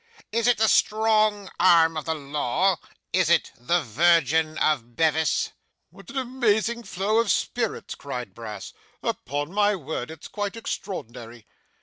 [0.31, 2.79] Is it the Strong Arm of the Law?
[3.13, 5.51] Is it the Virgin of Bevis?'
[5.91, 8.73] 'What an amazing flow of spirits!' cried Brass.
[9.03, 11.45] 'Upon my word, it's quite extraordinary!